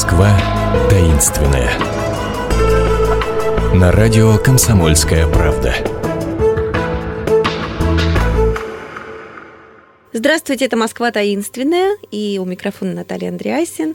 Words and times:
Москва 0.00 0.34
таинственная. 0.88 1.70
На 3.74 3.92
радио 3.92 4.38
«Комсомольская 4.38 5.26
правда». 5.26 5.74
Здравствуйте, 10.14 10.64
это 10.64 10.78
Москва 10.78 11.10
таинственная, 11.10 11.98
и 12.10 12.38
у 12.40 12.46
микрофона 12.46 12.94
Наталья 12.94 13.28
Андреасин, 13.28 13.94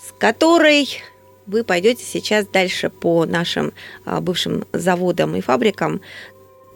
с 0.00 0.12
которой 0.16 1.02
вы 1.46 1.64
пойдете 1.64 2.04
сейчас 2.04 2.46
дальше 2.46 2.88
по 2.88 3.26
нашим 3.26 3.72
а, 4.04 4.20
бывшим 4.20 4.66
заводам 4.72 5.34
и 5.34 5.40
фабрикам, 5.40 6.00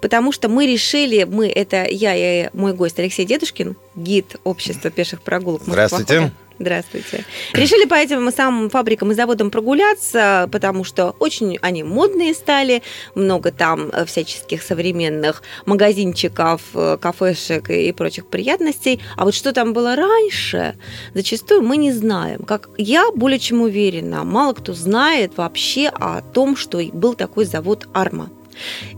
потому 0.03 0.33
что 0.33 0.49
мы 0.49 0.67
решили, 0.67 1.23
мы, 1.23 1.47
это 1.47 1.87
я 1.89 2.17
и 2.17 2.51
мой 2.53 2.75
гость 2.75 2.99
Алексей 2.99 3.25
Дедушкин, 3.25 3.77
гид 3.95 4.35
общества 4.43 4.91
пеших 4.91 5.23
прогулок. 5.23 5.63
Здравствуйте. 5.65 6.33
Здравствуйте. 6.59 7.25
Решили 7.53 7.85
по 7.85 7.95
этим 7.95 8.31
самым 8.31 8.71
фабрикам 8.71 9.11
и 9.11 9.15
заводам 9.15 9.51
прогуляться, 9.51 10.49
потому 10.53 10.85
что 10.85 11.17
очень 11.19 11.59
они 11.63 11.83
модные 11.83 12.33
стали, 12.33 12.83
много 13.17 13.51
там 13.51 13.91
э, 13.93 14.05
всяческих 14.05 14.63
современных 14.63 15.43
магазинчиков, 15.67 16.63
э, 16.75 16.97
кафешек 17.01 17.71
и 17.71 17.91
прочих 17.91 18.27
приятностей. 18.29 19.01
А 19.17 19.25
вот 19.25 19.35
что 19.35 19.53
там 19.53 19.73
было 19.73 19.97
раньше, 19.97 20.77
зачастую 21.13 21.63
мы 21.63 21.77
не 21.77 21.91
знаем. 21.91 22.43
Как 22.45 22.71
я 22.79 23.11
более 23.11 23.41
чем 23.41 23.63
уверена, 23.63 24.23
мало 24.23 24.53
кто 24.53 24.75
знает 24.75 25.37
вообще 25.37 25.89
о 25.89 26.21
том, 26.21 26.57
что 26.57 26.81
был 26.93 27.15
такой 27.15 27.47
завод 27.47 27.89
«Арма». 27.93 28.31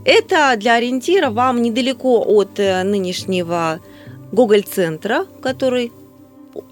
Это 0.05 0.55
для 0.59 0.75
ориентира 0.75 1.31
вам 1.31 1.63
недалеко 1.63 2.23
от 2.23 2.59
э, 2.59 2.83
нынешнего 2.83 3.81
Гоголь-центра, 4.33 5.27
который 5.41 5.93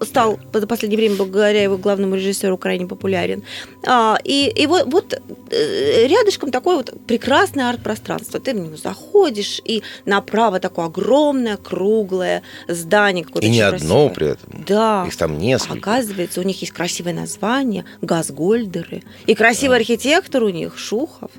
стал 0.01 0.39
за 0.53 0.67
последнее 0.67 0.97
время 0.97 1.15
благодаря 1.15 1.63
его 1.63 1.77
главному 1.77 2.15
режиссеру 2.15 2.57
крайне 2.57 2.87
популярен. 2.87 3.43
А, 3.85 4.17
и, 4.23 4.51
и 4.55 4.67
вот, 4.67 4.85
вот 4.91 5.21
э, 5.51 6.07
рядышком 6.07 6.51
такое 6.51 6.77
вот 6.77 6.93
прекрасное 7.07 7.69
арт-пространство. 7.69 8.39
Ты 8.39 8.53
в 8.53 8.59
него 8.59 8.77
заходишь, 8.77 9.61
и 9.63 9.83
направо 10.05 10.59
такое 10.59 10.85
огромное, 10.85 11.57
круглое 11.57 12.43
здание. 12.67 13.25
И 13.41 13.49
не 13.49 13.61
одно 13.61 14.09
при 14.09 14.29
этом. 14.29 14.63
Да. 14.67 15.05
Их 15.07 15.15
там 15.15 15.37
несколько. 15.37 15.77
Оказывается, 15.77 16.39
у 16.41 16.43
них 16.43 16.59
есть 16.61 16.73
красивое 16.73 17.13
название, 17.13 17.85
газгольдеры. 18.01 19.03
И 19.25 19.35
красивый 19.35 19.77
да. 19.77 19.81
архитектор 19.81 20.43
у 20.43 20.49
них, 20.49 20.77
Шухов. 20.77 21.31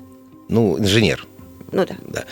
Ну, 0.49 0.77
инженер. 0.79 1.27
Ну 1.71 1.85
да. 1.85 1.95
Да, 2.05 2.25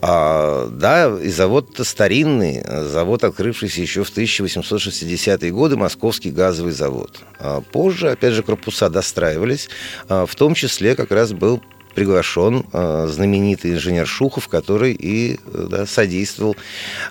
а, 0.00 0.68
да 0.68 1.18
и 1.20 1.28
завод 1.28 1.80
старинный, 1.82 2.62
завод, 2.66 3.24
открывшийся 3.24 3.82
еще 3.82 4.04
в 4.04 4.16
1860-е 4.16 5.50
годы, 5.52 5.76
Московский 5.76 6.30
газовый 6.30 6.72
завод. 6.72 7.20
А 7.38 7.60
позже, 7.60 8.10
опять 8.10 8.32
же, 8.32 8.42
корпуса 8.42 8.88
достраивались, 8.88 9.68
а, 10.08 10.24
в 10.24 10.34
том 10.34 10.54
числе 10.54 10.96
как 10.96 11.10
раз 11.10 11.32
был 11.32 11.62
приглашен 11.94 12.64
э, 12.72 13.06
знаменитый 13.08 13.72
инженер 13.72 14.06
Шухов, 14.06 14.48
который 14.48 14.92
и 14.92 15.38
да, 15.44 15.86
содействовал 15.86 16.56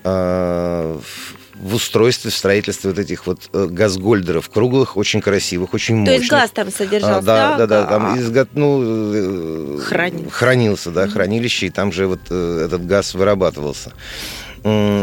э, 0.04 1.00
в 1.60 1.76
устройстве, 1.76 2.32
в 2.32 2.36
строительстве 2.36 2.90
вот 2.90 3.00
этих 3.00 3.28
вот 3.28 3.50
э, 3.52 3.68
газгольдеров 3.70 4.50
круглых, 4.50 4.96
очень 4.96 5.22
красивых, 5.22 5.74
очень 5.74 5.96
мощных. 5.98 6.16
То 6.16 6.20
есть 6.20 6.32
газ 6.32 6.52
там 6.52 6.72
содержался, 6.72 7.20
а, 7.20 7.22
да? 7.22 7.58
Да, 7.58 7.68
да, 7.68 7.82
да, 7.82 7.88
там 7.88 8.20
изго... 8.20 8.48
ну, 8.54 8.82
э, 8.84 9.80
Хранился. 9.80 10.30
хранился, 10.32 10.92
да, 10.92 11.08
хранилище, 11.08 11.68
и 11.68 11.70
там 11.70 11.92
же 11.92 12.08
вот 12.08 12.22
э, 12.30 12.64
этот 12.66 12.86
газ 12.86 13.14
вырабатывался. 13.14 13.92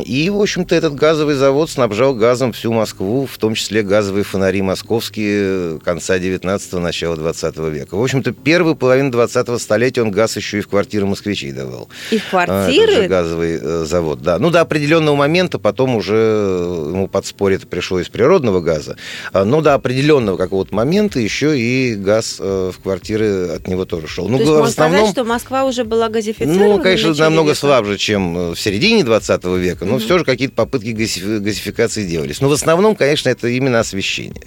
И, 0.06 0.30
в 0.30 0.40
общем-то, 0.40 0.74
этот 0.74 0.94
газовый 0.94 1.34
завод 1.34 1.70
снабжал 1.70 2.14
газом 2.14 2.52
всю 2.52 2.72
Москву, 2.72 3.26
в 3.26 3.38
том 3.38 3.54
числе 3.54 3.82
газовые 3.82 4.24
фонари 4.24 4.62
московские 4.62 5.78
конца 5.80 6.18
19-го, 6.18 6.80
начала 6.80 7.16
20 7.16 7.56
века. 7.56 7.96
В 7.96 8.02
общем-то, 8.02 8.32
первую 8.32 8.76
половину 8.76 9.10
20-го 9.10 9.58
столетия 9.58 10.02
он 10.02 10.10
газ 10.10 10.36
еще 10.36 10.58
и 10.58 10.60
в 10.60 10.68
квартиры 10.68 11.06
москвичей 11.06 11.52
давал. 11.52 11.88
И 12.10 12.18
в 12.18 12.30
квартиры? 12.30 13.04
А, 13.04 13.08
газовый 13.08 13.58
э, 13.60 13.84
завод, 13.84 14.22
да. 14.22 14.38
Ну, 14.38 14.50
до 14.50 14.60
определенного 14.60 15.16
момента, 15.16 15.58
потом 15.58 15.96
уже 15.96 16.14
ему 16.14 17.08
подспорье 17.08 17.56
это 17.56 17.66
пришло 17.66 18.00
из 18.00 18.08
природного 18.08 18.60
газа, 18.60 18.96
а, 19.32 19.44
но 19.44 19.60
до 19.60 19.74
определенного 19.74 20.36
какого-то 20.36 20.74
момента 20.74 21.18
еще 21.18 21.58
и 21.58 21.94
газ 21.94 22.36
э, 22.40 22.70
в 22.74 22.80
квартиры 22.80 23.48
от 23.48 23.68
него 23.68 23.84
тоже 23.84 24.06
шел. 24.08 24.28
Ну, 24.28 24.38
То 24.38 24.42
есть 24.42 24.54
в 24.54 24.62
основном... 24.64 24.98
сказать, 24.98 25.12
что 25.12 25.24
Москва 25.24 25.64
уже 25.64 25.84
была 25.84 26.08
газифицирована? 26.08 26.76
Ну, 26.76 26.82
конечно, 26.82 27.14
намного 27.14 27.48
века? 27.48 27.58
слабже, 27.58 27.98
чем 27.98 28.52
в 28.52 28.56
середине 28.56 29.04
20 29.04 29.44
века, 29.56 29.84
но 29.84 29.96
mm-hmm. 29.96 30.00
все 30.00 30.18
же 30.18 30.24
какие-то 30.24 30.54
попытки 30.54 30.90
газификации 30.90 32.06
делались. 32.06 32.40
Но 32.40 32.48
в 32.48 32.52
основном, 32.52 32.94
конечно, 32.94 33.28
это 33.28 33.48
именно 33.48 33.80
освещение. 33.80 34.46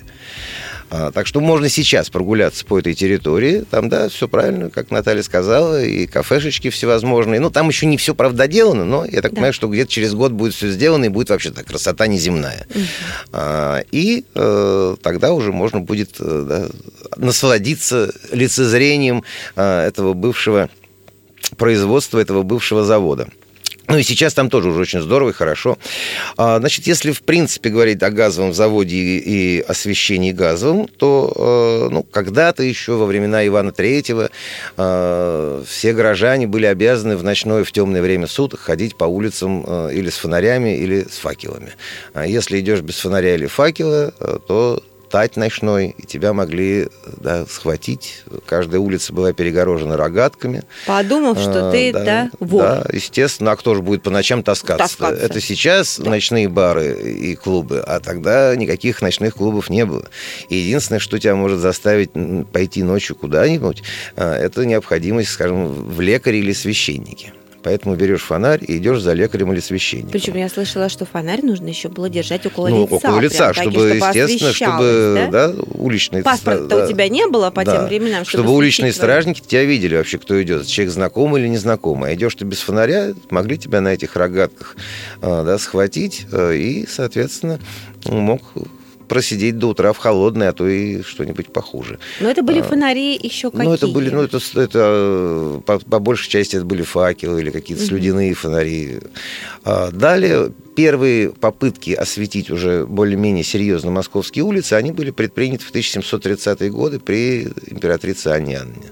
А, 0.91 1.11
так 1.11 1.27
что 1.27 1.39
можно 1.39 1.69
сейчас 1.69 2.09
прогуляться 2.09 2.65
по 2.65 2.79
этой 2.79 2.95
территории. 2.95 3.63
Там, 3.69 3.89
да, 3.89 4.09
все 4.09 4.27
правильно, 4.27 4.69
как 4.69 4.89
Наталья 4.89 5.21
сказала, 5.21 5.83
и 5.83 6.07
кафешечки 6.07 6.69
всевозможные. 6.69 7.39
Ну, 7.39 7.51
там 7.51 7.69
еще 7.69 7.85
не 7.85 7.97
все, 7.97 8.15
правда, 8.15 8.39
доделано, 8.39 8.85
но 8.85 9.05
я 9.05 9.21
так 9.21 9.31
да. 9.31 9.35
понимаю, 9.35 9.53
что 9.53 9.67
где-то 9.67 9.91
через 9.91 10.13
год 10.13 10.31
будет 10.31 10.53
все 10.53 10.69
сделано, 10.69 11.05
и 11.05 11.09
будет 11.09 11.29
вообще 11.29 11.51
так 11.51 11.65
красота 11.67 12.07
неземная. 12.07 12.65
Угу. 12.69 12.79
А, 13.33 13.83
и 13.91 14.25
э, 14.33 14.95
тогда 15.01 15.33
уже 15.33 15.51
можно 15.51 15.79
будет 15.79 16.15
э, 16.19 16.45
да, 16.47 16.69
насладиться 17.17 18.11
лицезрением 18.31 19.23
э, 19.55 19.87
этого 19.87 20.13
бывшего 20.13 20.69
производства, 21.57 22.19
этого 22.19 22.41
бывшего 22.41 22.83
завода. 22.83 23.27
Ну 23.89 23.97
и 23.97 24.03
сейчас 24.03 24.35
там 24.35 24.51
тоже 24.51 24.69
уже 24.69 24.81
очень 24.81 25.01
здорово 25.01 25.31
и 25.31 25.33
хорошо. 25.33 25.79
А, 26.37 26.59
значит, 26.59 26.85
если 26.85 27.11
в 27.11 27.23
принципе 27.23 27.71
говорить 27.71 28.03
о 28.03 28.11
газовом 28.11 28.53
заводе 28.53 28.95
и 28.95 29.61
освещении 29.61 30.31
газовым, 30.31 30.87
то 30.87 31.33
э, 31.89 31.91
ну, 31.91 32.03
когда-то 32.03 32.61
еще 32.61 32.93
во 32.93 33.07
времена 33.07 33.45
Ивана 33.47 33.71
Третьего 33.71 34.29
э, 34.77 35.63
все 35.67 35.93
горожане 35.93 36.45
были 36.45 36.67
обязаны 36.67 37.17
в 37.17 37.23
ночное, 37.23 37.63
в 37.63 37.71
темное 37.71 38.03
время 38.03 38.27
суток 38.27 38.59
ходить 38.59 38.95
по 38.95 39.05
улицам 39.05 39.65
э, 39.65 39.89
или 39.95 40.11
с 40.11 40.17
фонарями, 40.17 40.77
или 40.77 41.07
с 41.09 41.17
факелами. 41.17 41.71
А 42.13 42.27
если 42.27 42.59
идешь 42.59 42.81
без 42.81 42.99
фонаря 42.99 43.33
или 43.33 43.47
факела, 43.47 44.11
то 44.47 44.83
тать 45.09 45.35
ночной, 45.35 45.95
и 45.97 46.05
тебя 46.05 46.33
могли 46.33 46.87
да, 47.17 47.45
схватить. 47.45 48.23
Каждая 48.45 48.79
улица 48.79 49.13
была 49.13 49.33
перегорожена 49.33 49.97
рогатками. 49.97 50.63
Подумав, 50.85 51.37
а, 51.37 51.41
что 51.41 51.71
ты, 51.71 51.91
да, 51.91 52.03
да, 52.03 52.31
вор. 52.39 52.61
Да, 52.61 52.85
естественно. 52.91 53.51
А 53.51 53.55
кто 53.55 53.75
же 53.75 53.81
будет 53.81 54.03
по 54.03 54.09
ночам 54.09 54.43
таскаться? 54.43 54.87
таскаться. 54.87 55.25
Это 55.25 55.41
сейчас 55.41 55.99
да. 55.99 56.09
ночные 56.09 56.47
бары 56.47 56.93
и 56.93 57.35
клубы, 57.35 57.79
а 57.85 57.99
тогда 57.99 58.55
никаких 58.55 59.01
ночных 59.01 59.35
клубов 59.35 59.69
не 59.69 59.85
было. 59.85 60.07
И 60.49 60.55
единственное, 60.55 60.99
что 60.99 61.19
тебя 61.19 61.35
может 61.35 61.59
заставить 61.59 62.11
пойти 62.51 62.83
ночью 62.83 63.15
куда-нибудь, 63.15 63.83
а, 64.15 64.35
это 64.35 64.65
необходимость, 64.65 65.29
скажем, 65.29 65.67
в 65.67 65.99
лекаре 66.01 66.39
или 66.39 66.53
священнике. 66.53 67.33
Поэтому 67.63 67.95
берешь 67.95 68.21
фонарь 68.21 68.63
и 68.65 68.77
идешь 68.77 69.01
за 69.01 69.13
лекарем 69.13 69.51
или 69.51 69.59
священником. 69.59 70.11
Причем 70.11 70.35
я 70.37 70.49
слышала, 70.49 70.89
что 70.89 71.05
фонарь 71.05 71.43
нужно 71.43 71.67
еще 71.67 71.89
было 71.89 72.09
держать 72.09 72.45
около 72.45 72.69
ну, 72.69 72.83
лица. 72.83 72.95
около 72.95 73.19
лица, 73.19 73.53
чтобы, 73.53 73.71
чтобы 73.71 73.95
естественно, 73.95 74.53
чтобы 74.53 75.27
да? 75.31 75.47
Да, 75.49 75.55
уличные... 75.73 76.23
Паспорта 76.23 76.67
да, 76.67 76.85
у 76.85 76.87
тебя 76.87 77.09
не 77.09 77.27
было 77.27 77.49
по 77.51 77.65
да, 77.65 77.77
тем 77.77 77.87
временам, 77.87 78.25
чтобы, 78.25 78.43
чтобы 78.43 78.57
уличные 78.57 78.93
стражники 78.93 79.41
тебя 79.41 79.63
видели 79.63 79.95
вообще, 79.95 80.17
кто 80.17 80.41
идет. 80.41 80.67
Человек 80.67 80.93
знакомый 80.93 81.41
или 81.41 81.49
незнакомый. 81.49 82.11
А 82.11 82.15
идешь 82.15 82.35
ты 82.35 82.45
без 82.45 82.59
фонаря, 82.59 83.13
могли 83.29 83.57
тебя 83.57 83.81
на 83.81 83.89
этих 83.89 84.15
рогатках 84.15 84.75
а, 85.21 85.43
да, 85.43 85.57
схватить 85.57 86.27
э, 86.31 86.55
и, 86.55 86.87
соответственно, 86.87 87.59
мог 88.05 88.41
просидеть 89.09 89.57
до 89.57 89.67
утра 89.67 89.91
в 89.91 89.97
холодной, 89.97 90.47
а 90.47 90.53
то 90.53 90.67
и 90.67 91.01
что-нибудь 91.01 91.51
похуже. 91.51 91.99
Но 92.21 92.29
это 92.29 92.43
были 92.43 92.59
а, 92.59 92.63
фонари 92.63 93.19
еще 93.21 93.51
какие? 93.51 93.67
Ну, 93.67 93.73
это 93.73 93.87
были, 93.87 94.09
ну, 94.09 94.21
это, 94.21 94.39
это 94.55 95.61
по, 95.65 95.79
по 95.79 95.99
большей 95.99 96.29
части 96.29 96.55
это 96.55 96.65
были 96.65 96.83
факелы 96.83 97.41
или 97.41 97.49
какие-то 97.49 97.83
слюдяные 97.83 98.33
фонари. 98.33 98.99
А, 99.65 99.91
далее 99.91 100.51
первые 100.79 101.31
попытки 101.31 101.91
осветить 101.91 102.49
уже 102.49 102.85
более-менее 102.85 103.43
серьезно 103.43 103.91
московские 103.91 104.45
улицы, 104.45 104.75
они 104.75 104.93
были 104.93 105.11
предприняты 105.11 105.65
в 105.65 105.73
1730-е 105.73 106.69
годы 106.69 106.99
при 107.01 107.49
императрице 107.67 108.27
Анне 108.27 108.59
Анне. 108.59 108.85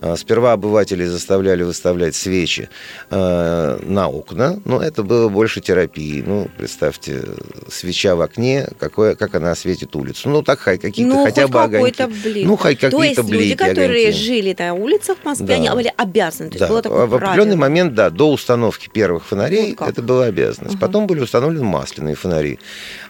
А, 0.00 0.16
сперва 0.16 0.52
обыватели 0.52 1.04
заставляли 1.04 1.64
выставлять 1.64 2.14
свечи 2.14 2.68
э, 3.10 3.78
на 3.82 4.08
окна, 4.08 4.60
но 4.64 4.80
это 4.80 5.02
было 5.02 5.28
больше 5.28 5.60
терапии. 5.60 6.22
Ну, 6.24 6.48
представьте, 6.56 7.24
свеча 7.68 8.14
в 8.14 8.20
окне, 8.20 8.68
какое, 8.78 9.16
как 9.16 9.34
она 9.34 9.50
осветит 9.50 9.96
улицу. 9.96 10.28
Ну, 10.28 10.44
так 10.44 10.60
какие-то 10.60 11.02
ну, 11.02 11.24
хотя 11.24 11.48
бы 11.48 11.60
огоньки. 11.60 12.04
Блик. 12.22 12.46
Ну, 12.46 12.56
хоть 12.56 12.78
какие-то 12.78 12.96
То 12.96 13.02
есть 13.02 13.22
блики, 13.24 13.42
люди, 13.42 13.54
которые 13.56 14.08
огоньки. 14.10 14.24
жили 14.24 14.56
на 14.56 14.74
улицах 14.74 15.18
в 15.20 15.24
Москве, 15.24 15.46
да. 15.48 15.54
они 15.54 15.70
были 15.70 15.92
обязаны. 15.96 16.50
То 16.50 16.54
есть 16.54 16.60
да. 16.60 16.68
было 16.68 16.82
такое 16.82 17.06
в 17.06 17.14
определенный 17.16 17.56
момент, 17.56 17.94
да, 17.94 18.10
до 18.10 18.30
установки 18.30 18.88
первых 18.88 19.24
фонарей 19.26 19.74
вот 19.76 19.88
это 19.88 20.02
была 20.02 20.26
обязанность. 20.26 20.74
Угу. 20.74 20.80
Потом 20.80 21.08
были 21.08 21.18
установлены 21.32 21.64
масляные 21.64 22.14
фонари, 22.14 22.58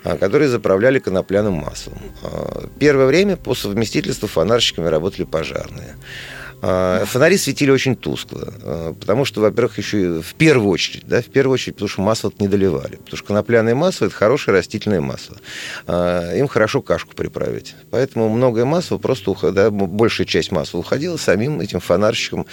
а, 0.04 0.16
которые 0.16 0.48
заправляли 0.48 1.00
конопляным 1.00 1.54
маслом. 1.54 1.98
А, 2.22 2.68
первое 2.78 3.06
время 3.06 3.36
по 3.36 3.54
совместительству 3.54 4.28
фонарщиками 4.28 4.86
работали 4.86 5.24
пожарные. 5.24 5.96
А, 6.64 7.04
Фонари 7.06 7.36
светили 7.36 7.72
очень 7.72 7.96
тускло, 7.96 8.94
потому 9.00 9.24
что, 9.24 9.40
во-первых, 9.40 9.78
еще 9.78 10.22
в 10.22 10.34
первую 10.34 10.70
очередь, 10.70 11.04
да, 11.08 11.20
в 11.20 11.24
первую 11.24 11.54
очередь, 11.54 11.74
потому 11.74 11.88
что 11.88 12.02
масло 12.02 12.32
не 12.38 12.46
доливали. 12.46 12.96
Потому 12.96 13.16
что 13.16 13.26
конопляное 13.26 13.74
масло– 13.74 14.04
это 14.06 14.14
хорошее 14.14 14.56
растительное 14.56 15.00
масло. 15.00 15.36
Им 15.88 16.46
хорошо 16.46 16.80
кашку 16.80 17.16
приправить. 17.16 17.74
Поэтому 17.90 18.28
многое 18.28 18.64
масло 18.64 18.98
просто, 18.98 19.50
да, 19.50 19.70
большая 19.72 20.28
часть 20.28 20.52
масла 20.52 20.78
уходила 20.78 21.16
самим 21.16 21.60
этим 21.60 21.80
фонарщикам 21.80 22.46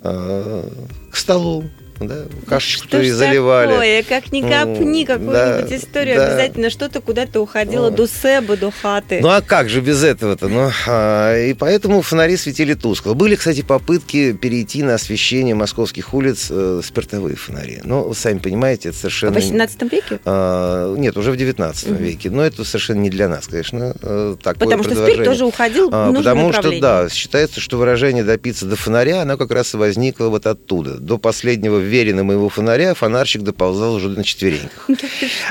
к 0.00 1.14
столу. 1.14 1.64
Да, 2.00 2.24
кашечку 2.46 2.86
Что 2.88 3.00
и 3.02 3.10
заливали. 3.10 3.70
такое, 3.72 4.02
как 4.04 4.30
ни 4.32 4.40
копни 4.42 5.00
Ну, 5.00 5.06
какую-нибудь 5.06 5.68
да, 5.70 5.76
историю, 5.76 6.16
да. 6.16 6.26
обязательно 6.28 6.70
что-то 6.70 7.00
куда-то 7.00 7.40
уходило 7.40 7.90
Ну. 7.90 7.96
до 7.96 8.06
себе, 8.06 8.56
до 8.56 8.70
хаты. 8.70 9.18
Ну 9.20 9.28
а 9.28 9.40
как 9.40 9.68
же 9.68 9.80
без 9.80 10.04
этого-то? 10.04 10.48
Ну, 10.48 10.70
а, 10.86 11.36
и 11.36 11.54
поэтому 11.54 12.02
фонари 12.02 12.36
светили 12.36 12.74
тускло. 12.74 13.14
Были, 13.14 13.34
кстати, 13.34 13.62
попытки 13.62 14.32
перейти 14.32 14.82
на 14.82 14.94
освещение 14.94 15.54
московских 15.54 16.14
улиц 16.14 16.48
э, 16.50 16.80
спиртовые 16.84 17.36
фонари. 17.36 17.80
Но 17.84 18.04
вы 18.04 18.14
сами 18.14 18.38
понимаете, 18.38 18.90
это 18.90 18.98
В 18.98 19.00
совершенно... 19.00 19.32
18 19.32 19.82
веке? 19.92 20.20
А, 20.24 20.94
нет, 20.94 21.16
уже 21.16 21.32
в 21.32 21.36
19 21.36 21.86
Мгм. 21.90 21.96
веке. 21.96 22.30
Но 22.30 22.42
это 22.44 22.64
совершенно 22.64 23.00
не 23.00 23.10
для 23.10 23.28
нас, 23.28 23.46
конечно. 23.48 23.94
э, 24.00 24.36
такое 24.42 24.60
Потому 24.68 24.84
что 24.84 24.94
спирт 24.94 25.24
тоже 25.24 25.44
уходил 25.44 25.90
в 25.90 25.94
А, 25.94 26.12
Потому 26.12 26.52
что, 26.52 26.80
да, 26.80 27.08
считается, 27.08 27.60
что 27.60 27.76
выражение 27.76 28.22
«допиться 28.24 28.66
до 28.66 28.76
фонаря», 28.76 29.22
оно 29.22 29.36
как 29.36 29.50
раз 29.50 29.74
и 29.74 29.76
возникло 29.76 30.28
вот 30.28 30.46
оттуда. 30.46 30.98
До 30.98 31.18
последнего 31.18 31.78
верена 31.88 32.22
моего 32.22 32.48
фонаря 32.48 32.94
фонарщик 32.94 33.42
доползал 33.42 33.94
уже 33.94 34.08
на 34.08 34.22
четвереньках. 34.22 34.88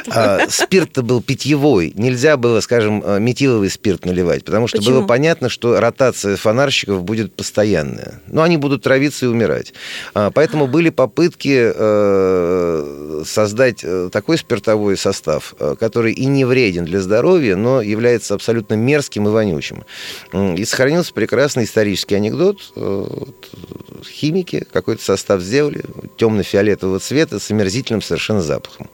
А, 0.10 0.48
Спирт-то 0.50 1.02
был 1.02 1.22
питьевой. 1.22 1.92
Нельзя 1.96 2.38
было, 2.38 2.62
скажем, 2.62 3.04
э, 3.06 3.20
метиловый 3.20 3.70
спирт 3.70 4.06
наливать, 4.06 4.46
потому 4.46 4.68
что 4.68 4.78
Почему? 4.78 5.00
было 5.00 5.08
понятно, 5.08 5.50
что 5.50 5.80
ротация 5.80 6.38
фонарщиков 6.38 7.04
будет 7.04 7.34
постоянная. 7.34 8.22
Но 8.28 8.44
они 8.44 8.58
будут 8.58 8.84
травиться 8.84 9.26
и 9.26 9.28
умирать. 9.28 9.74
А, 10.14 10.32
Поэтому 10.32 10.68
были 10.68 10.90
попытки 10.90 11.72
э, 11.76 13.24
создать 13.26 13.82
э, 13.84 14.10
такой 14.12 14.38
спиртовой 14.38 14.98
состав, 14.98 15.56
который 15.80 16.14
и 16.14 16.26
не 16.26 16.46
вреден 16.46 16.86
для 16.86 17.02
здоровья, 17.02 17.56
но 17.56 17.82
является 17.82 18.36
абсолютно 18.36 18.76
мерзким 18.76 19.28
и 19.28 19.32
вонючим. 19.32 19.84
И 20.34 20.64
сохранился 20.66 21.14
прекрасный 21.14 21.64
исторический 21.64 22.16
анекдот. 22.16 22.74
Химики 24.06 24.66
какой-то 24.72 25.04
состав 25.04 25.42
сделали 25.42 25.84
темно-фиолетового 26.28 27.00
цвета 27.00 27.40
с 27.40 27.50
омерзительным 27.52 28.02
совершенно 28.02 28.42
запахом. 28.42 28.90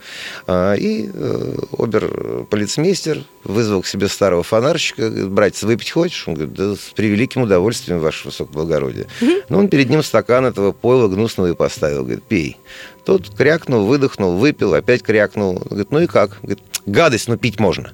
А, 0.48 0.76
И 0.76 1.10
э, 1.12 1.56
обер-полицмейстер 1.78 3.24
вызвал 3.44 3.82
к 3.82 3.88
себе 3.88 4.08
старого 4.08 4.44
фонарщика, 4.44 5.10
говорит, 5.10 5.30
братец, 5.30 5.64
выпить 5.64 5.92
хочешь? 5.92 6.28
Он 6.28 6.36
говорит, 6.36 6.54
да 6.54 6.76
с 6.76 6.94
превеликим 6.96 7.44
удовольствием, 7.44 8.00
ваше 8.00 8.28
высокоблагородие. 8.28 9.08
Ну, 9.50 9.60
он 9.60 9.68
перед 9.68 9.90
ним 9.90 10.04
стакан 10.04 10.46
этого 10.46 10.72
пойла 10.72 11.08
гнусного 11.08 11.48
и 11.48 11.56
поставил. 11.56 12.04
Говорит, 12.04 12.24
пей. 12.24 12.58
Тот 13.06 13.30
крякнул, 13.36 13.86
выдохнул, 13.86 14.38
выпил, 14.38 14.74
опять 14.74 15.04
крякнул. 15.04 15.56
Говорит, 15.56 15.92
ну 15.92 16.00
и 16.00 16.08
как? 16.08 16.38
Говорит, 16.42 16.64
гадость, 16.86 17.28
но 17.28 17.38
пить 17.38 17.60
можно. 17.60 17.92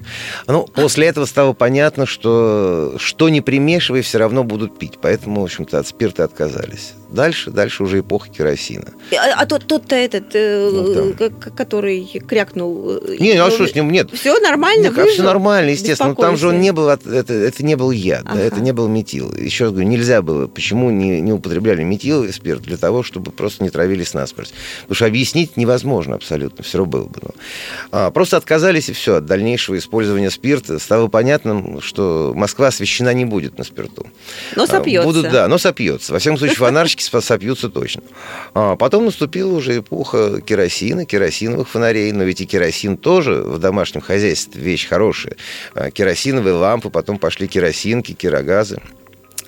Ну, 0.47 0.65
после 0.65 1.07
этого 1.07 1.25
стало 1.25 1.53
понятно, 1.53 2.05
что 2.05 2.95
что 2.97 3.29
не 3.29 3.41
примешивай, 3.41 4.01
все 4.01 4.17
равно 4.17 4.43
будут 4.43 4.77
пить. 4.79 4.93
Поэтому, 5.01 5.41
в 5.41 5.43
общем-то, 5.45 5.79
от 5.79 5.87
спирта 5.87 6.23
отказались. 6.23 6.93
Дальше, 7.09 7.49
дальше 7.49 7.81
уже 7.83 8.01
эпоха 8.01 8.29
керосина. 8.29 8.93
А, 9.17 9.41
а 9.41 9.45
тот, 9.47 9.65
тот-то 9.65 9.95
этот, 9.95 10.25
э, 10.35 10.69
Ну, 10.71 11.13
к- 11.13 11.29
к- 11.39 11.55
который 11.55 12.05
крякнул. 12.27 12.97
э, 13.03 13.17
Не, 13.19 13.31
а 13.31 13.49
что 13.49 13.65
с 13.67 13.73
ним? 13.73 13.89
Нет, 13.91 14.11
Все 14.13 14.39
нормально, 14.39 14.89
Нет, 14.95 15.09
все 15.09 15.23
нормально, 15.23 15.71
естественно. 15.71 16.09
Но 16.09 16.15
там 16.15 16.37
же 16.37 16.49
он 16.49 16.61
не 16.61 16.71
был, 16.71 16.87
от- 16.89 17.07
это, 17.07 17.33
это 17.33 17.65
не 17.65 17.75
был 17.75 17.89
яд, 17.89 18.25
да, 18.25 18.31
Ага. 18.33 18.41
это 18.41 18.59
не 18.61 18.73
был 18.73 18.87
метил. 18.87 19.33
Еще 19.35 19.63
раз 19.63 19.73
говорю, 19.73 19.87
нельзя 19.89 20.21
было. 20.21 20.45
Почему 20.45 20.91
не, 20.91 21.19
не 21.19 21.33
употребляли 21.33 21.81
метил 21.83 22.23
и 22.25 22.31
спирт? 22.31 22.61
Для 22.61 22.77
того, 22.77 23.01
чтобы 23.01 23.31
просто 23.31 23.63
не 23.63 23.71
травились 23.71 24.13
насмерть. 24.13 24.53
Потому 24.81 24.95
что 24.95 25.05
объяснить 25.07 25.57
невозможно 25.57 26.13
абсолютно, 26.15 26.63
все 26.63 26.77
равно 26.77 26.91
было 26.91 27.05
бы. 27.05 27.19
ну. 27.23 27.29
А, 27.91 28.11
просто 28.11 28.37
отказались 28.37 28.78
и 28.87 28.93
все 28.93 29.15
от 29.15 29.25
дальнейшего 29.25 29.77
использования 29.77 30.29
спирта. 30.29 30.79
Стало 30.79 31.07
понятным, 31.09 31.81
что 31.81 32.31
Москва 32.35 32.67
освещена 32.67 33.13
не 33.13 33.25
будет 33.25 33.57
на 33.57 33.65
спирту. 33.65 34.07
Но 34.55 34.63
А, 34.63 34.67
сопьется. 34.67 35.07
Будут, 35.07 35.29
да, 35.29 35.47
но 35.49 35.57
сопьется. 35.57 36.13
Во 36.13 36.19
всяком 36.19 36.37
случае, 36.37 36.55
фонарщики 36.55 37.03
сопьются 37.19 37.69
точно. 37.69 38.03
А 38.53 38.75
потом 38.77 39.05
наступила 39.05 39.53
уже 39.53 39.79
эпоха 39.79 40.39
керосина, 40.39 41.05
керосиновых 41.05 41.67
фонарей. 41.67 42.11
Но 42.13 42.23
ведь 42.23 42.39
и 42.39 42.45
керосин 42.45 42.95
тоже 42.95 43.41
в 43.41 43.57
домашнем 43.57 44.01
хозяйстве 44.01 44.61
вещь 44.61 44.87
хорошая. 44.87 45.35
А, 45.73 45.91
Керосиновые 45.91 46.53
лампы, 46.53 46.89
потом 46.89 47.17
пошли 47.17 47.47
керосинки, 47.47 48.13
керогазы. 48.13 48.79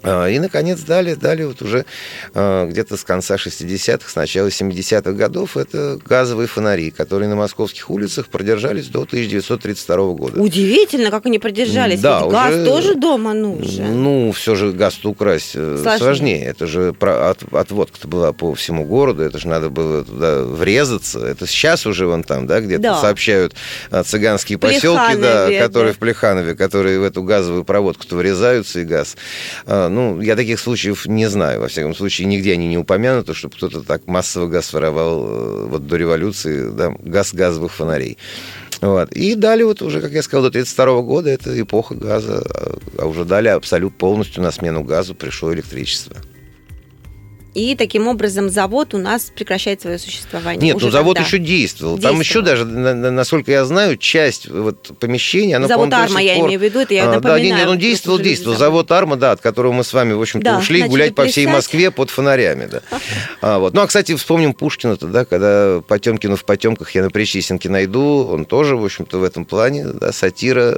А, 0.03 0.27
И, 0.27 0.39
наконец, 0.39 0.79
дали, 0.81 1.13
дали 1.13 1.43
вот 1.43 1.61
уже 1.61 1.85
а, 2.33 2.67
где-то 2.67 2.97
с 2.97 3.03
конца 3.03 3.35
60-х, 3.35 4.09
с 4.09 4.15
начала 4.15 4.47
70-х 4.47 5.11
годов 5.11 5.57
это 5.57 5.99
газовые 6.05 6.47
фонари, 6.47 6.91
которые 6.91 7.29
на 7.29 7.35
московских 7.35 7.89
улицах 7.89 8.27
продержались 8.27 8.87
до 8.87 9.03
1932 9.03 9.95
года. 10.13 10.41
Удивительно, 10.41 11.11
как 11.11 11.25
они 11.25 11.39
продержались. 11.39 11.99
Да, 11.99 12.21
Ведь 12.21 12.31
газ 12.31 12.53
уже- 12.55 12.65
тоже 12.65 12.95
дома 12.95 13.33
нужен. 13.33 14.01
Ну, 14.03 14.31
все 14.31 14.55
же 14.55 14.71
газ-то 14.71 15.09
украсть 15.09 15.51
э, 15.55 15.77
Сложнее. 15.81 15.97
сложнее. 15.99 16.45
Это 16.45 16.67
же 16.67 16.95
от- 16.99 17.53
отводка-то 17.53 18.07
была 18.07 18.33
по 18.33 18.53
всему 18.55 18.85
городу, 18.85 19.23
это 19.23 19.37
же 19.37 19.47
надо 19.47 19.69
было 19.69 20.03
туда 20.03 20.41
врезаться. 20.43 21.19
Это 21.19 21.45
сейчас 21.47 21.85
уже 21.85 22.07
вон 22.07 22.23
там, 22.23 22.47
да, 22.47 22.59
где-то 22.61 22.81
Да. 22.81 23.01
сообщают 23.01 23.53
а, 23.91 24.03
цыганские 24.03 24.57
поселки, 24.57 25.15
да, 25.17 25.47
которые 25.59 25.91
да. 25.91 25.95
в 25.95 25.99
Плеханове, 25.99 26.55
которые 26.55 26.99
в 26.99 27.03
эту 27.03 27.23
газовую 27.23 27.63
проводку-то 27.63 28.15
врезаются 28.15 28.79
и 28.79 28.83
газ. 28.83 29.15
Ну, 29.93 30.21
я 30.21 30.35
таких 30.35 30.59
случаев 30.59 31.05
не 31.05 31.27
знаю. 31.27 31.61
Во 31.61 31.67
всяком 31.67 31.93
случае, 31.95 32.27
нигде 32.27 32.53
они 32.53 32.67
не 32.67 32.77
упомянуты, 32.77 33.33
чтобы 33.33 33.55
кто-то 33.55 33.81
так 33.81 34.07
массово 34.07 34.47
газ 34.47 34.73
воровал 34.73 35.25
э, 35.27 35.65
вот 35.67 35.87
до 35.87 35.97
революции, 35.97 36.69
да, 36.71 36.95
газ 36.99 37.33
газовых 37.33 37.71
фонарей. 37.71 38.17
Вот. 38.81 39.11
И 39.11 39.35
далее 39.35 39.65
вот 39.65 39.81
уже, 39.81 40.01
как 40.01 40.11
я 40.11 40.23
сказал, 40.23 40.43
до 40.43 40.49
1932 40.49 41.01
года 41.03 41.29
это 41.29 41.59
эпоха 41.61 41.93
газа, 41.93 42.43
а- 42.43 42.77
а 42.97 43.05
уже 43.05 43.25
далее 43.25 43.53
абсолютно 43.53 43.97
полностью 43.97 44.41
на 44.41 44.51
смену 44.51 44.83
газу 44.83 45.13
пришло 45.13 45.53
электричество. 45.53 46.15
И 47.53 47.75
таким 47.75 48.07
образом 48.07 48.49
завод 48.49 48.93
у 48.93 48.97
нас 48.97 49.31
прекращает 49.35 49.81
свое 49.81 49.99
существование. 49.99 50.61
Нет, 50.67 50.77
Уже 50.77 50.85
ну 50.85 50.91
завод 50.91 51.17
когда? 51.17 51.27
еще 51.27 51.37
действовал. 51.37 51.97
Там 51.99 52.15
Действовал. 52.17 52.21
еще 52.21 52.41
даже, 52.41 52.65
на- 52.65 52.93
на- 52.95 53.11
насколько 53.11 53.51
я 53.51 53.65
знаю, 53.65 53.97
часть 53.97 54.47
вот 54.47 54.97
помещения, 54.99 55.57
она, 55.57 55.67
Завод 55.67 55.91
«Арма», 55.93 56.07
сих 56.19 56.19
я 56.21 56.35
пор- 56.35 56.47
имею 56.47 56.59
в 56.61 56.63
виду, 56.63 56.79
это 56.79 56.93
я 56.93 57.03
А, 57.03 57.05
Да, 57.07 57.13
напоминаю. 57.15 57.43
не, 57.43 57.49
не, 57.51 57.57
ну 57.57 57.63
просто 57.65 57.77
действовал, 57.81 58.19
действовал. 58.19 58.57
Завод 58.57 58.89
«Арма», 58.91 59.17
да, 59.17 59.31
от 59.33 59.41
которого 59.41 59.73
мы 59.73 59.83
с 59.83 59.91
вами, 59.91 60.13
в 60.13 60.21
общем-то, 60.21 60.45
Да, 60.45 60.57
ушли 60.59 60.83
гулять 60.83 61.13
по 61.13 61.25
всей 61.25 61.43
плясать. 61.43 61.57
Москве 61.57 61.91
под 61.91 62.09
фонарями, 62.09 62.67
да. 62.71 62.81
А, 63.41 63.59
вот. 63.59 63.73
Ну, 63.73 63.81
а, 63.81 63.87
кстати, 63.87 64.15
вспомним 64.15 64.53
Пушкина-то, 64.53 65.07
да, 65.07 65.25
когда 65.25 65.81
Потемкину 65.85 66.37
в 66.37 66.45
«Потемках» 66.45 66.95
я 66.95 67.03
на 67.03 67.09
Причистенке 67.09 67.67
найду, 67.69 68.27
он 68.31 68.45
тоже, 68.45 68.77
в 68.77 68.85
общем-то, 68.85 69.17
в 69.19 69.23
этом 69.23 69.43
плане, 69.43 69.87
да, 69.87 70.13
сатира 70.13 70.77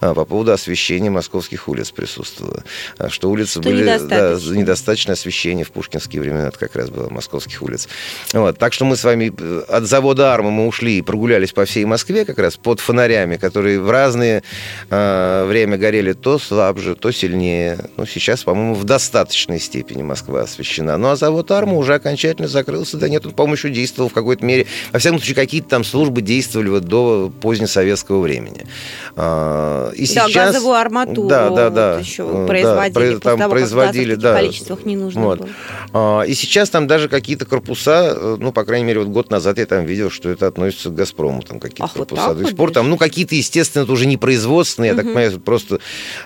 по 0.00 0.24
поводу 0.24 0.52
освещения 0.52 1.10
московских 1.10 1.68
улиц 1.68 1.90
присутствовала. 1.90 2.64
А, 2.98 3.08
Что 3.08 3.30
улицы 3.30 3.60
Что 3.60 3.62
были, 3.62 3.84
да, 3.84 3.96
недостаточно. 3.96 4.54
недостаточно 4.54 5.12
освещения 5.14 5.64
в 5.64 5.70
пушкинские 5.70 6.22
времена, 6.22 6.48
это 6.48 6.58
как 6.58 6.76
раз 6.76 6.90
было 6.90 7.08
московских 7.08 7.62
улиц. 7.62 7.88
Вот. 8.32 8.58
Так 8.58 8.72
что 8.72 8.84
мы 8.84 8.96
с 8.96 9.04
вами 9.04 9.32
э, 9.36 9.62
от 9.68 9.84
завода 9.84 10.34
«Арма» 10.34 10.50
мы 10.50 10.66
ушли 10.66 10.98
и 10.98 11.02
прогулялись 11.02 11.52
по 11.52 11.64
всей 11.64 11.84
Москве 11.84 12.24
как 12.24 12.38
раз 12.38 12.56
под 12.56 12.80
фонарями, 12.80 13.36
которые 13.36 13.80
в 13.80 13.90
разные 13.90 14.42
э, 14.90 15.44
время 15.46 15.76
горели 15.78 16.12
то 16.12 16.38
слабже, 16.38 16.94
то 16.94 17.10
сильнее. 17.10 17.78
Ну, 17.96 18.06
сейчас, 18.06 18.44
по-моему, 18.44 18.74
в 18.74 18.84
достаточной 18.84 19.60
степени 19.60 20.02
Москва 20.02 20.42
освещена. 20.42 20.96
Ну, 20.96 21.08
а 21.08 21.16
завод 21.16 21.50
«Арма» 21.50 21.74
уже 21.74 21.94
окончательно 21.94 22.48
закрылся. 22.48 22.96
Да 22.96 23.08
нет, 23.08 23.26
он, 23.26 23.32
по-моему, 23.32 23.54
еще 23.54 23.70
действовал 23.70 24.08
в 24.08 24.12
какой-то 24.12 24.44
мере. 24.44 24.66
Во 24.92 24.98
всяком 24.98 25.18
случае, 25.18 25.34
какие-то 25.36 25.68
там 25.68 25.84
службы 25.84 26.22
действовали 26.22 26.68
вот 26.68 26.84
до 26.84 27.32
позднесоветского 27.40 28.20
времени. 28.20 28.66
А, 29.14 29.85
И 29.94 30.00
Да, 30.14 30.28
сейчас... 30.28 30.32
газовую 30.32 30.74
арматуру 30.74 31.28
Да, 31.28 31.50
да, 31.50 31.70
да. 31.70 31.96
вот 31.96 32.04
еще 32.04 32.22
Э, 32.24 32.32
да, 32.32 32.46
производили. 32.46 32.94
произ- 32.94 33.14
после 33.14 33.18
там 33.20 33.38
того, 33.38 33.50
производили, 33.50 34.14
в 34.14 34.18
да. 34.18 34.32
таких 34.34 34.46
количествах 34.48 34.84
не 34.84 34.96
нужно 34.96 35.20
Вот. 35.22 35.38
было. 35.40 35.48
А, 35.92 36.22
И 36.22 36.34
сейчас 36.34 36.70
там 36.70 36.86
даже 36.86 37.08
какие-то 37.08 37.46
корпуса, 37.46 38.14
э, 38.16 38.36
ну, 38.38 38.52
по 38.52 38.64
крайней 38.64 38.84
мере, 38.86 39.00
вот 39.00 39.08
год 39.08 39.30
назад 39.30 39.58
я 39.58 39.66
там 39.66 39.84
видел, 39.84 40.10
что 40.10 40.28
это 40.30 40.46
относится 40.46 40.90
к 40.90 40.94
«Газпрому», 40.94 41.42
там 41.42 41.60
какие-то 41.60 41.84
Ах, 41.84 41.96
вот 41.96 42.08
корпуса 42.08 42.28
так 42.28 42.36
до 42.36 42.42
вот 42.42 42.48
сих 42.50 42.56
пор. 42.56 42.72
Там, 42.72 42.88
ну, 42.90 42.96
какие-то, 42.96 43.34
естественно, 43.34 43.82
это 43.84 43.92
уже 43.92 44.06
не 44.06 44.16
производственные, 44.16 44.90
я 44.90 44.94
так 44.94 45.04
понимаю, 45.04 45.40
просто, 45.40 45.80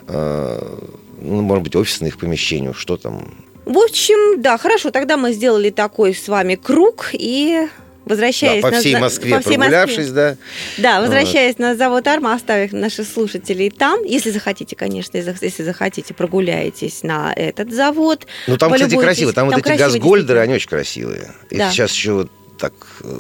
э, 0.09 0.77
ну, 1.21 1.43
может 1.43 1.65
быть, 1.65 1.77
офисные 1.77 2.09
их 2.09 2.19
помещения, 2.19 2.73
что 2.73 2.97
там. 2.97 3.35
В 3.67 3.79
общем, 3.79 4.41
да, 4.43 4.59
хорошо, 4.59 4.91
тогда 4.91 5.17
мы 5.17 5.33
сделали 5.33 5.71
такой 5.71 6.15
с 6.15 6.27
вами 6.29 6.55
круг 6.57 7.11
и 7.13 7.69
Да, 8.05 8.11
возвращаясь 8.15 8.63
по 8.63 8.71
на 8.71 8.81
всей 8.81 8.93
за- 8.93 8.99
Москве 9.01 9.35
по 9.35 9.41
всей 9.41 9.57
Москве. 9.57 9.77
прогулявшись, 9.79 10.11
да. 10.11 10.37
Да, 10.79 11.01
возвращаясь 11.01 11.59
на 11.59 11.77
завод 11.77 12.07
Арма, 12.07 12.35
оставив 12.35 12.73
наших 12.73 13.07
слушателей 13.07 13.71
там, 13.71 14.03
если 14.05 14.31
захотите, 14.31 14.75
конечно, 14.75 15.17
если 15.17 15.63
захотите, 15.63 16.15
прогуляетесь 16.15 17.03
на 17.03 17.33
этот 17.35 17.73
завод. 17.73 18.27
Ну, 18.47 18.57
там, 18.57 18.73
кстати, 18.73 18.97
красиво. 18.97 19.33
Там, 19.33 19.49
вот 19.51 19.59
эти 19.59 19.77
газгольдеры, 19.77 20.41
они 20.41 20.55
очень 20.55 20.69
красивые. 20.69 21.33
Да. 21.51 21.71
сейчас 21.71 21.93
еще 21.93 22.13
вот 22.13 22.31
так 22.61 22.73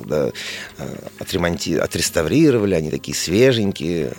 да, 0.06 0.30
отремонти... 1.18 1.76
отреставрировали, 1.76 2.74
они 2.74 2.90
такие 2.90 3.16
свеженькие. 3.16 4.12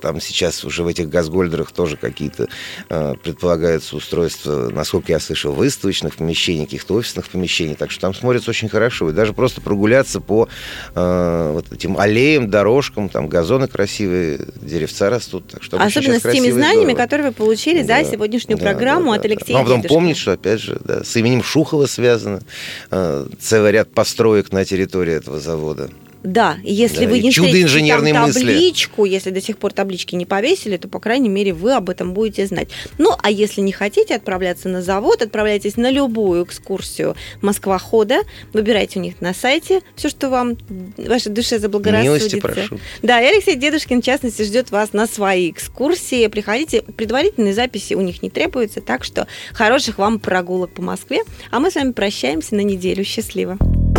Там 0.00 0.20
сейчас 0.20 0.64
уже 0.64 0.82
в 0.82 0.86
этих 0.86 1.08
газгольдерах 1.08 1.72
тоже 1.72 1.96
какие-то 1.96 2.48
предполагаются 2.88 3.96
устройства, 3.96 4.70
насколько 4.70 5.12
я 5.12 5.20
слышал, 5.20 5.52
выставочных 5.52 6.16
помещений, 6.16 6.64
каких-то 6.64 6.94
офисных 6.94 7.28
помещений. 7.28 7.74
Так 7.74 7.90
что 7.90 8.02
там 8.02 8.14
смотрится 8.14 8.50
очень 8.50 8.68
хорошо. 8.68 9.10
И 9.10 9.12
даже 9.12 9.32
просто 9.32 9.60
прогуляться 9.60 10.20
по 10.20 10.48
вот 10.94 11.72
этим 11.72 11.98
аллеям, 11.98 12.50
дорожкам, 12.50 13.08
там 13.08 13.28
газоны 13.28 13.68
красивые, 13.68 14.40
деревца 14.60 15.08
растут. 15.08 15.48
Так 15.48 15.62
что 15.62 15.78
Особенно 15.78 16.18
с 16.18 16.22
теми 16.22 16.50
знаниями, 16.50 16.92
которые 16.92 17.28
вы 17.28 17.32
получили 17.32 17.82
да, 17.82 18.04
за 18.04 18.10
сегодняшнюю 18.10 18.58
да, 18.58 18.64
программу 18.64 19.06
да, 19.06 19.12
да, 19.12 19.18
от 19.18 19.24
Алексея 19.24 19.56
Ну, 19.56 19.60
а 19.60 19.62
потом 19.62 19.80
Дедушкина. 19.80 20.00
помнить, 20.00 20.16
что, 20.16 20.32
опять 20.32 20.60
же, 20.60 20.78
да, 20.84 21.02
с 21.02 21.16
именем 21.16 21.42
Шухова 21.42 21.86
связано 21.86 22.42
э, 22.90 23.26
целый 23.40 23.72
ряд 23.72 23.90
построек 23.92 24.33
на 24.52 24.64
территории 24.64 25.14
этого 25.14 25.40
завода. 25.40 25.90
Да, 26.24 26.56
если 26.62 27.04
Да, 27.04 27.10
вы 27.10 27.20
не 27.20 27.30
чудо 27.30 27.62
инженерной 27.62 28.12
там 28.12 28.28
мысли. 28.28 28.40
табличку, 28.40 29.04
если 29.04 29.28
до 29.28 29.42
сих 29.42 29.58
пор 29.58 29.74
таблички 29.74 30.14
не 30.14 30.24
повесили, 30.24 30.78
то, 30.78 30.88
по 30.88 30.98
крайней 30.98 31.28
мере, 31.28 31.52
вы 31.52 31.74
об 31.74 31.90
этом 31.90 32.14
будете 32.14 32.46
знать. 32.46 32.68
Ну, 32.96 33.14
а 33.22 33.30
если 33.30 33.60
не 33.60 33.72
хотите 33.72 34.14
отправляться 34.14 34.70
на 34.70 34.80
завод, 34.80 35.20
отправляйтесь 35.20 35.76
на 35.76 35.90
любую 35.90 36.44
экскурсию 36.44 37.14
Москва-хода, 37.42 38.22
выбирайте 38.54 39.00
у 39.00 39.02
них 39.02 39.20
на 39.20 39.34
сайте 39.34 39.82
все, 39.96 40.08
что 40.08 40.30
вам 40.30 40.56
вашей 40.96 41.30
душе 41.30 41.58
заблагорассудится. 41.58 42.36
Милости 42.36 42.40
прошу. 42.40 42.80
Да, 43.02 43.20
и 43.20 43.26
Алексей 43.26 43.56
Дедушкин, 43.56 44.00
в 44.00 44.04
частности, 44.04 44.44
ждет 44.44 44.70
вас 44.70 44.94
на 44.94 45.06
свои 45.06 45.50
экскурсии. 45.50 46.26
Приходите, 46.28 46.80
предварительные 46.80 47.52
записи 47.52 47.92
у 47.92 48.00
них 48.00 48.22
не 48.22 48.30
требуется, 48.30 48.80
так 48.80 49.04
что 49.04 49.26
хороших 49.52 49.98
вам 49.98 50.18
прогулок 50.18 50.72
по 50.72 50.80
Москве. 50.80 51.18
А 51.50 51.60
мы 51.60 51.70
с 51.70 51.74
вами 51.74 51.92
прощаемся 51.92 52.54
на 52.54 52.62
неделю. 52.62 53.04
Счастливо. 53.04 53.58